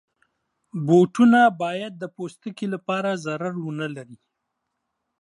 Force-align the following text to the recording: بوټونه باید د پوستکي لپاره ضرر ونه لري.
بوټونه 0.85 1.39
باید 1.61 1.93
د 1.97 2.03
پوستکي 2.15 2.67
لپاره 2.73 3.09
ضرر 3.25 3.53
ونه 3.61 3.87
لري. 3.95 4.17